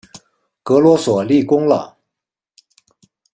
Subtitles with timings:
[0.63, 1.95] 格罗索立功啦！